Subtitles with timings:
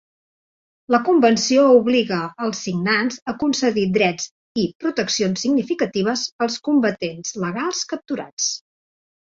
[0.93, 4.27] La convenció obliga els signants a concedir drets
[4.63, 8.55] i proteccions significatives als combatents legals capturats.